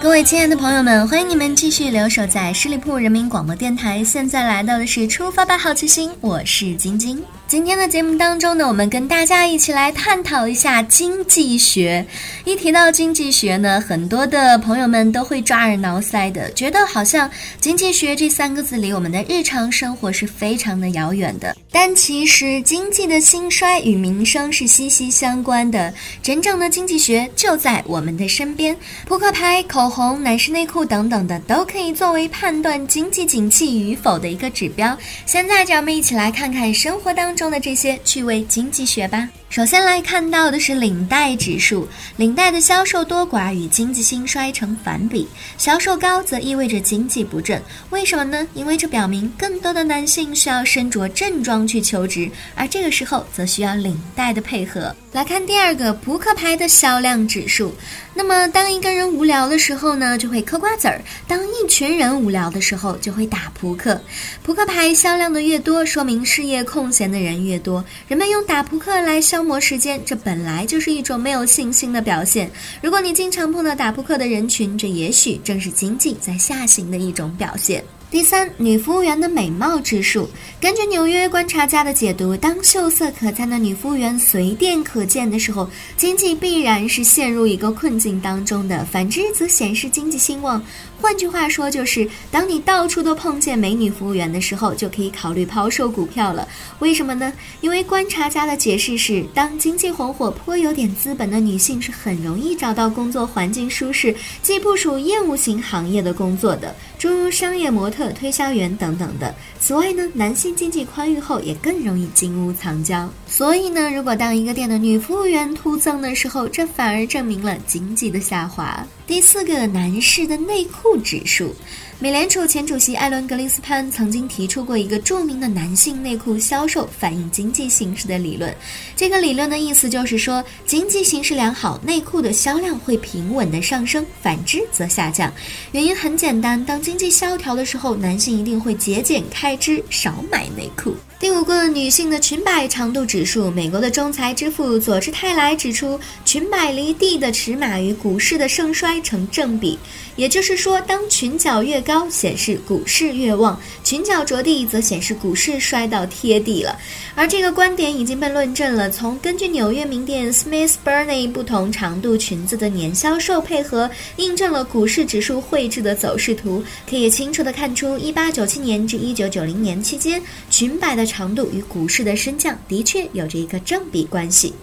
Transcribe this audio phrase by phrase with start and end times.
[0.00, 4.02] 各位亲爱的朋友们，欢迎你们继续留守在十里铺人民广播电台。
[4.04, 7.20] 现在来到的是《出发吧，好奇心》，我是晶晶。
[7.48, 12.04] 今天的节目当中呢，我们跟大家一起来探讨一下经济学。
[12.44, 21.56] 一提到经济学呢，很多的朋友们都会抓耳挠腮的，觉得好像经济学这三个字离我们的日常生活是非常的遥远的。
[21.72, 25.92] 但其实，经济的兴衰与民生是息息相关的。
[26.22, 28.76] 真正的经济学就在我们的身边，
[29.06, 34.94] 扑克牌、口红、男士内裤等等的，都可以作为判断经济景气与否的一个指标。
[35.24, 37.37] 现在，让我们一起来看看生活当。
[37.38, 39.28] 中的这些趣味经济学吧。
[39.50, 47.60] 首先来看到的是领带指数，领带的销售多寡与经济兴衰成反比，销售高则意味着经济不振。
[47.88, 48.46] 为什么呢？
[48.52, 54.94] 因为这表明更多的男性需要身着正装去求职，而这个时候则需要领带的配合。
[55.12, 57.74] 来看第二个扑克牌的销量指数，
[58.12, 63.98] 那么当一个人无聊的时候呢，就会嗑瓜子儿；当一群人无聊的时候，就会打扑克。
[64.42, 69.37] 扑克牌销量的越多，说明事业空闲的人越多，人们用打扑克来消。
[69.38, 72.50] 消磨时间，这本来就是一种没有信心的表现。
[72.82, 77.84] 如果你经常碰到打扑克的人群，这也许正是经济在下行的一种表现。
[78.10, 80.26] 第三，女服务员的美貌指数。
[80.58, 90.62] 根据纽约观察家的解读，当秀色可餐的女服务员随店可见的时候，经济必然是陷入一个困境当中的；反之，则显示经济兴旺。
[90.98, 96.48] 换句话说，就是当你到处都碰见美女服务员的时候，就可以考虑抛售股票了。
[96.78, 97.30] 为什么呢？
[97.60, 107.97] 因为观察家的解释是，当经济红火、颇有点资本的女性是很容易找到工作环境舒适、既不属业务型行业的工作的，诸如商业模特。
[108.12, 109.34] 推销员等等的。
[109.60, 113.08] 此外呢，男性经济宽裕后也更容易金屋藏娇。
[113.26, 118.86] 所以呢，如果当一个店的女服务员突增的时候，这反而证明了经济的下滑。
[119.06, 121.54] 第四个，男士的内裤指数。
[122.00, 128.54] 美联储前主席艾伦·格林斯潘曾经提出过一个著名的男性内裤销售反映经济形势的理论。
[128.94, 135.32] 这个理论的意思就是说，经济形势良好，内裤的销量会平稳的上升；反之则下降。
[135.72, 140.94] 原因很简单，当经济萧条的时候，男性一定会节俭开支，少买内裤。
[141.20, 143.50] 第五个，女性的裙摆长度指数。
[143.50, 149.76] 美国的中财之父佐治泰莱指出，裙摆离地的尺码与股市的盛衰成正比，
[150.14, 156.78] 也就是说，当裙角越高，显示股市越旺；裙角着地，则显示股市摔到贴地了。
[157.16, 158.88] 而这个观点已经被论证了。
[158.88, 174.54] 从根据纽约名店 Smith Burney 不同长度裙子的年销售配合，印证了股市指数绘制的走势图，可以清楚地看出，一八九七年至一九九零年期间，裙摆的长度与股市的升降的确有着一个正比关系。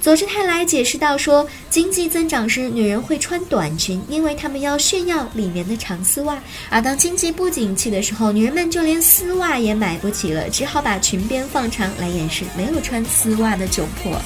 [0.00, 6.38] 佐治泰莱解释到说，经济增长时，女人会穿短裙，因为她们要炫耀里面的长丝袜；
[6.70, 14.18] 而当经济不景气的时候，女人们就连丝袜也买不起了，只好把裙边放长来掩饰没有穿丝袜的窘迫。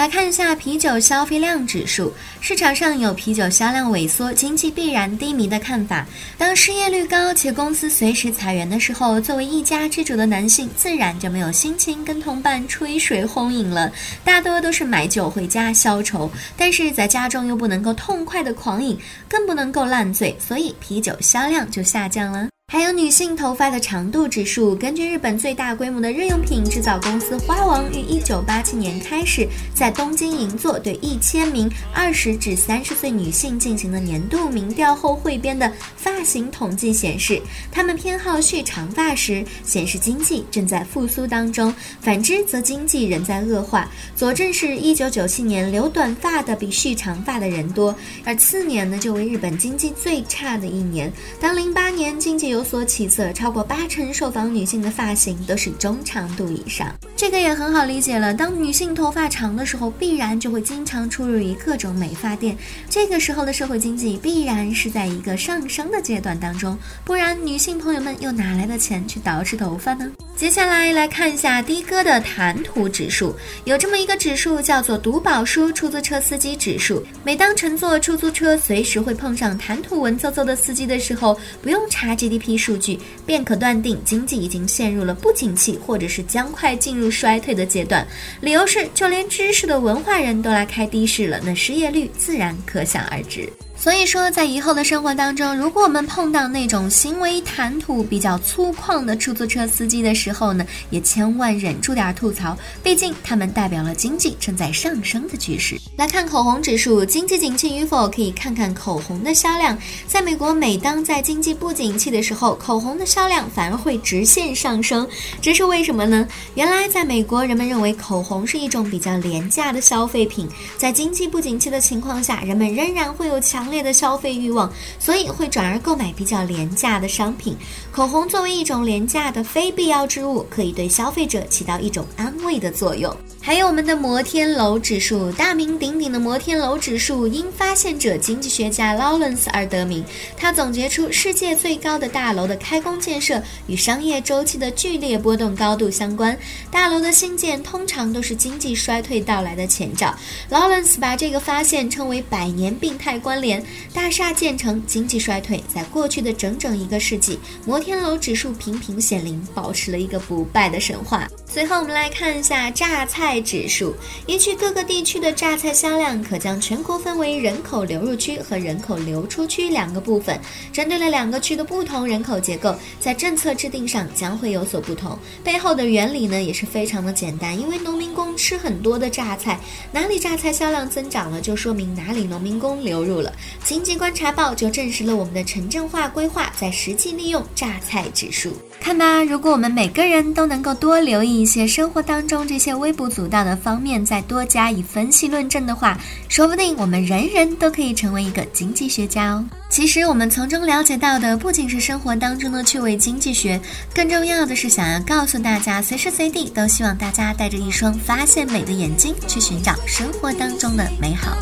[0.00, 6.06] 来看一下啤酒消费量指数，市场上有啤酒销量萎缩、经济必然低迷的看法。
[6.38, 13.92] 当失业率高且公司随时裁员的时候，作为一家之主的男性自然就没有心情跟同伴吹水哄饮了，
[14.24, 16.30] 大多都是买酒回家消愁。
[16.56, 22.48] 但是在家中又不能够痛快的狂饮，更不能够烂醉，所以啤酒销量就下降了。
[22.72, 29.44] 还有女性头发的长度指数，根据日本最大规模的日用品制造公司花王于一九八七年开始
[29.74, 43.90] 在东京银座对一千名二十至三十岁女性进行的年度民调后汇编的发型统计显示，她们偏好蓄长发时，显示经济正在复苏当中；反之，则经济仍在恶化。
[44.14, 47.92] 佐证是一九九七年留短发的比蓄长发的人多，
[48.24, 51.12] 而次年呢，就为日本经济最差的一年。
[51.40, 56.94] 当零八年经济有有所起色，超过八成受访女性的发型都是中长度以上。
[57.16, 62.54] 这个也很好理解了，当女性头发长的时候，必然就会经常出入于各种美发店，
[62.90, 70.12] 这个时候的社会经济必然是在一个上升的阶段当中，不然女性朋友们又哪来的钱去捯饬头发呢？
[70.36, 73.34] 接下来来看一下的哥的谈吐指数，
[73.64, 77.02] 有这么一个指数叫做读宝书出租车司机指数。
[77.24, 88.06] 每当乘坐出租车随时会碰上谈吐文绉绉的司机的时候，不用查 GDP 数据，便可断定经济已经陷入了不景气，或者是将快进入衰退的阶段。
[88.40, 93.48] 理由是，就连知识的文化人都来开的士了，那失业率自然可想而知。
[93.80, 105.80] 所以说，在以后的生活当中，如果我们碰到那种行为谈吐比较粗犷的出租车司机的时候呢，也千万忍住点吐槽，毕竟他们代表了经济正在上升的趋势。
[105.96, 109.74] 来看口红指数，经济景气与否可以看看口红的销量。
[110.06, 115.08] 在美国，每当在经济不景气的时候，口红的销量反而会直线上升，
[115.40, 116.28] 这是为什么呢？
[116.54, 120.46] 原来在美国，人们认为口红是一种比较廉价的消费品，
[120.76, 123.69] 在经济不景气的情况下，人们仍然会有强。
[123.70, 127.56] 烈的消费欲望，所以会转而购买比较廉价的商品。
[127.92, 133.14] 口红作为一种廉价的非必要之物，可以对消费者起到一种安慰的作用。
[133.42, 140.04] 还有我们的摩天楼指数，大名鼎鼎的摩天楼指数因发现者经济学家 Lawrence 而得名。
[140.36, 146.38] 他总结出世界最高的大楼的开工建设与商业周期的剧烈波动高度相关。
[146.70, 150.14] 大楼的新建通常都是经济衰退到来的前兆。
[150.50, 153.64] Lawrence 把这个发现称为“百年病态关联”。
[153.94, 161.26] 大厦建成，经济衰退，在过去的整整一个世纪，摩天楼指数频频显灵，保持了一个不败的神话。
[161.46, 163.94] 随后我们来看一下榨菜菜指数，
[164.26, 170.36] 依据各个地区的榨菜销量，可将全国分为人口流入区和人口流出区两个部分。
[170.72, 175.16] 针对了两个区的不同人口结构，在政策制定上将会有所不同。
[175.44, 179.60] 背后的原理呢也是非常的简单，因为农民工吃很多的榨菜，
[179.92, 183.32] 哪里榨菜销量增长了，就说明哪里农民工流入了。
[183.62, 188.52] 经济观察报就证实了我们的城镇化规划在实际利用榨菜指数。
[188.80, 199.44] 看吧，如果我们每个人都能够多留意一些生活当中这些微不足道的方面，再多加以分析论证的话，说不定我们人人都可以成为一个经济学家哦。
[199.68, 203.60] 其实我们从中了解到的不仅是生活当中的趣味经济学，
[203.94, 211.36] 更重要的是想要告诉大家，随时随地都希望大家带着一双发现美的眼睛，去寻找生活当中的美好。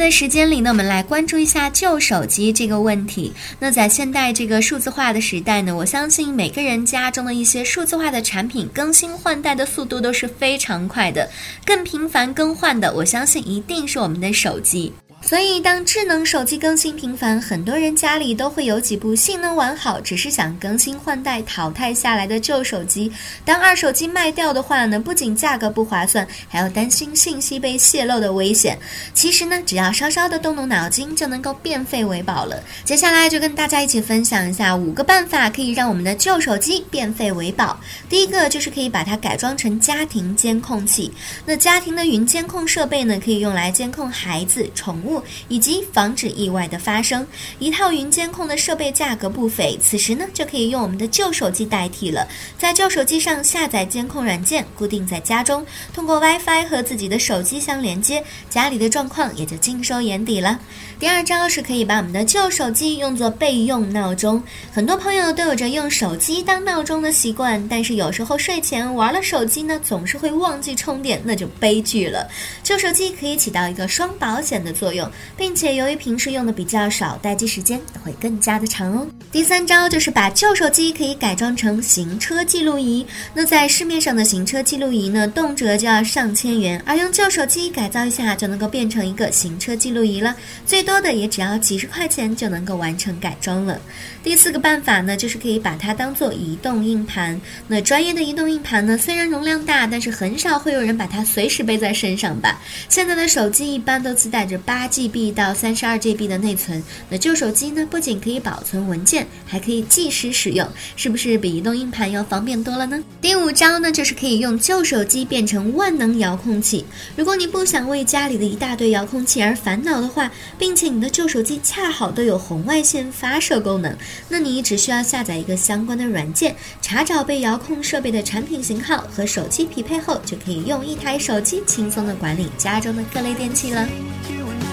[0.00, 3.32] 的时间里呢，我们来关注一下旧手机这个问题。
[3.58, 11.28] 那在现代这个数字化的时代呢，我相信每个人家中的一些数字化的产品更新换代的速度都是非常快的，
[11.66, 14.90] 更频繁更换的，我相信一定是我们的手机。
[15.22, 23.12] 所以，当智能手机更新频繁，很多人家里都会有几部性能完好，只是想更新换代淘汰下来的旧手机。
[23.44, 28.76] 当二手机卖掉的话呢，不仅价格不划算，还要担心信息被泄露的危险。
[29.12, 32.60] 其实呢，只要稍稍的动动脑筋，就能够变废为宝了。
[32.84, 37.78] 接下来就跟大家一起分享一下五个办法，可以让我们的旧手机变废为宝。
[38.08, 41.12] 第一个就是可以把它改装成家庭监控器。
[41.44, 45.09] 那家庭的云监控设备呢，可以用来监控孩子、宠物。
[45.48, 47.26] 以及防止意外的发生，
[47.58, 52.28] 一套云监控的设备价格不菲，此时呢就可以用我们的旧手机代替了。
[52.58, 55.64] 在旧手机上下载监控软件，固定在家中，
[55.94, 60.60] 通过 WiFi 和自己的手机相连接，家里的状况也就尽收眼底了。
[60.98, 64.42] 第二招是可以把我们的旧手机用作备用闹钟。
[64.70, 72.28] 很多朋友都有着用手机当闹钟的习惯，但是有时候睡前玩了手机呢，总是会忘记充电，那就悲剧了。
[72.62, 74.99] 旧手机可以起到一个双保险的作用。
[75.36, 79.06] 并且由于平时用的比较少，待机时间会更加的长哦。
[79.30, 83.06] 第三招就是把旧手机可以改装成行车记录仪。
[83.32, 90.34] 那在市面上的行车记录仪呢，动辄就要上千元，而用旧手机改造一下就能够变成一个行车记录仪了，
[90.66, 93.80] 最多的也只要几十块钱就能够完成改装了。
[94.22, 97.40] 第四个办法呢，就是可以把它当做移动硬盘。
[97.68, 102.60] 那专业的移动硬盘呢，虽然容量大，但是很少会有人把它随时背在身上吧。
[102.88, 104.89] 现在的手机一般都自带着八。
[104.90, 106.82] GB 到三十二 GB 的内存。
[107.08, 113.02] 那旧手机呢，不仅可以保存文件，还可以即时使用，是不是比移动硬盘要方便多了呢？
[113.20, 116.84] 第五招呢，就是可以用旧手机变成万能遥控器。
[117.16, 123.96] 如果你不想为家里的一大堆遥控器而烦恼的话，并且你的旧手机恰好都有红外线发射功能，
[124.28, 133.88] 那你只需要下载一个相关的软件，查找被遥控设备的产品型号和手机匹配后，就可以用一台手机轻松的管理家中的各类电器了。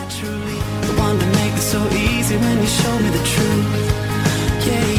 [0.09, 4.67] truly the one to make it so easy when you show me the truth.
[4.67, 4.96] Yeah.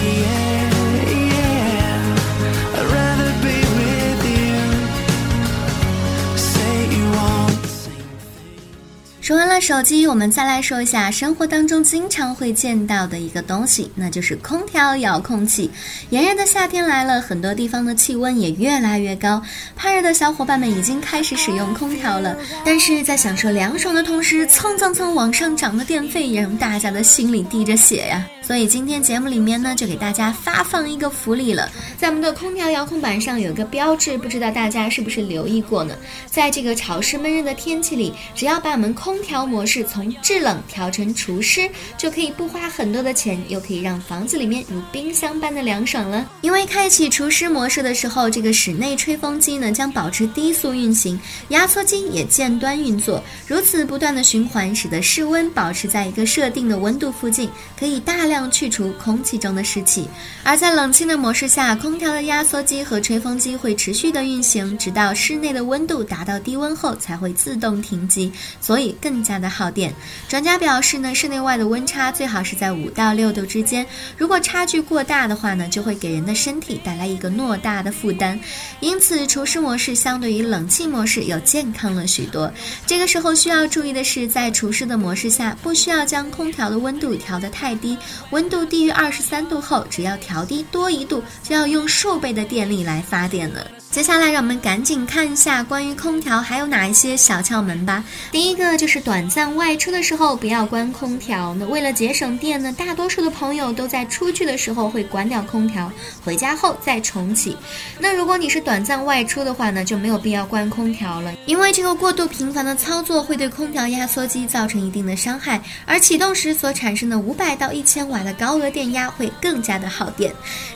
[9.29, 15.71] 说完了手机，我们再来说一下生活当中经常会见到的一个东西，那就是空调遥控器。
[16.09, 19.43] 炎热的夏天来了，很多地方的气温也越来越高，
[19.77, 22.35] 怕热的小伙伴们已经开始使用空调了。
[22.65, 28.27] 但是在享受凉爽的同时，蹭蹭蹭往上涨的电费也让大家的心里滴着血呀。
[28.49, 35.95] 所以今天节目里面呢，就给大家发放一个福利了，在我们的空调遥控板上有一个标志，不知道大家是不是留意过呢？
[36.25, 46.27] 在这个潮湿闷热的天气里，只要把我们空调模式从制冷调成除湿，就可以不花很多的钱，又可以让房子里面如冰箱般的凉爽了。
[46.41, 58.38] 因为开启除湿模式的时候，这个室内吹风机呢将保持低速运行，压缩机也间端运作，如此不断的循环，使得室温保持在一个设定的温度附近，可以大量。
[58.47, 60.07] 去除空气中的湿气，
[60.45, 68.31] 而在冷清的模式下，空调的压缩机和吹风机会持续的运行，直到室内的温度达到低温后才会自动停机，
[68.61, 69.93] 所以更加的耗电。
[70.29, 78.39] 专家表示呢，室内外的温差最好是在五到六度之间，如果差距过大的话呢，就会给人的身体带来一个偌大的负担。
[78.81, 82.53] 因此，除湿模式相对于冷气模式又健康了许多。
[82.87, 87.97] 这个时候需要注意的是，在除湿的模式下，不需要将空调的温度调得太低。
[88.31, 93.67] 温度低于二十三度后，只要调低多一度，就要用数倍的电力来发电了。
[93.91, 98.05] 接下来，让我们赶紧看一下关于空调还有哪一些小窍门吧。
[98.31, 101.55] 第一个就是短暂外出的时候不要关空调。
[101.59, 105.91] 那为了节省电呢，大多数的朋友都在出去的时候会关掉空调，
[106.23, 107.57] 回家后再重启。
[107.99, 120.33] 那如果你是短暂外出的话呢，就没有必要关空调了，因为这个过度频繁的操作会对空调压缩机造成一定的伤害，而启动时所产生的五百到一千瓦的高额电压会更加的耗电。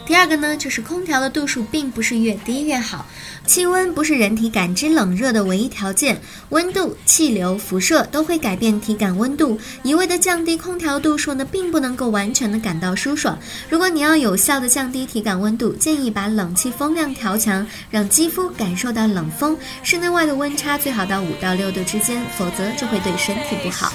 [0.06, 3.06] 第二个呢，就是空调的度数并不是越低越好。
[3.46, 6.20] 气温不是人体感知冷热的唯一条件，
[6.50, 9.58] 温度、气流、辐射都会改变体感温度。
[9.82, 13.36] 一味的降低空调度数呢，并不能够完全的感到舒爽。
[13.68, 19.56] 如果你要有效的降低体感温度，建议把冷气风量调强，让肌肤感受到冷风。
[19.82, 23.92] 室内外的温差最好到五到六度之间，否则就会对身体不好。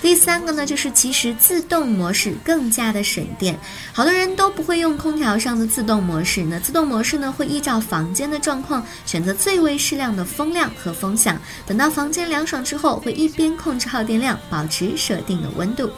[0.00, 3.58] 第三个呢，就是其实自动模式更加的省电。
[3.92, 11.36] 好多人都不会用空调上的自动模式，那自动模式呢，会依照房间的状况选择最为适量的风量和风向。
[11.66, 15.90] 等到房间凉爽之后，会一边控制耗电量，保持设定的温度。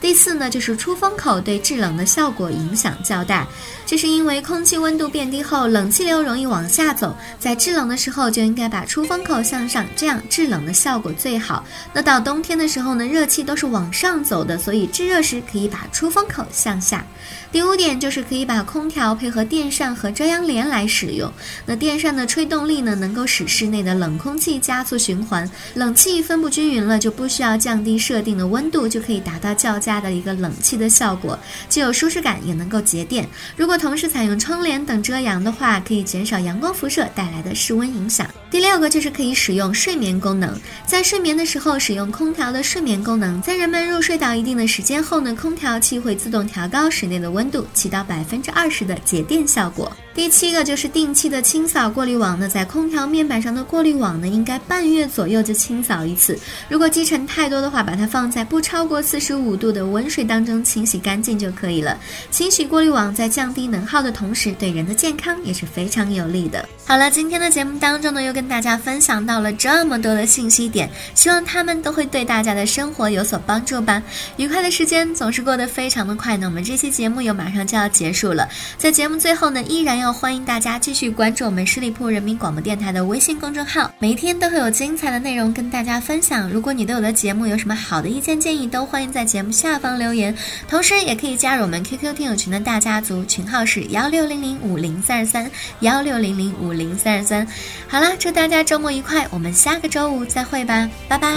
[0.00, 3.46] 第四呢，就是出风口对制冷的效果影响较大，
[3.86, 11.64] 这是因为空气温度变低后，冷气流容易往下走，在制冷的时候就应该把出风口向上，这样制冷的效果最好。
[11.94, 17.04] 那到冬天的时候呢，热气都是往上走的，所以制热时可以把出风口向下。
[17.50, 21.32] 第五点就是可以把空调配合电扇和遮阳帘来使用。
[21.64, 31.38] 那电扇的吹动力呢，能够使室内的冷空气加速循环，冷气分布均匀了，就不需要降低设定的温度，就可以达到较佳的一个冷气的效果，
[31.68, 33.28] 既有舒适感，也能够节电。
[33.56, 38.26] 如果同时采用窗帘等遮阳的话，可以减少阳光辐射带来的室温影响。
[38.50, 49.92] 第六个就是可以使用睡眠功能，在睡眠的时候使用空调的睡眠功能，在人们入睡到一定的时间后呢，空调器会自动调高室内的温度，起到百分之二十的节电效果。
[50.14, 56.38] 第七个就是定期的清扫过滤网呢，在空调面板上的过滤网呢，应该半月左右就清扫一次。
[56.70, 61.98] 如果积尘太多的话，把它放在不超过四十五度的温水当中清洗干净就可以了。
[62.30, 66.66] 清洗过滤网在降低能耗的同时，对人的健康也是非常有利的。
[66.86, 74.00] 好了，今天的节目当中呢，又跟大家分享到了这么多的信息点，希望他们都会对大家的生活有所帮助吧。
[74.36, 78.48] 愉快的时间总是过得非常的快呢，我们这期节目又马上就要结束了。
[78.78, 86.48] 在节目最后呢，依然要欢迎大家继续关注我们十里铺人民广播电台的微信公众号，每一天都会有精彩的内容跟大家分享。
[86.48, 90.34] 如果你对我的节目有什么好的意见建议，都欢迎在节目下下方留言，
[90.68, 97.46] 同时也可以加入我们 QQ 听友群的大家族，群号是幺六零零五零三二三幺六零零五零三二三。
[97.88, 101.28] 好啦，祝大家周末愉快，我们下个周五再会吧，拜拜。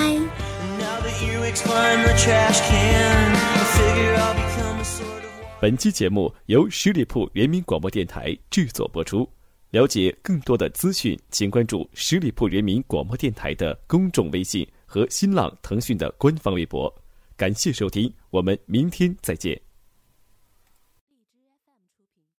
[5.60, 9.28] 本期节目由十里铺人民广播电台制作播出。
[9.72, 16.94] 了解更多的资讯，请关注十里铺人民广播电台的公众微信和新浪、腾讯的官方微博。
[17.40, 19.69] 感谢收听，我们明天再见。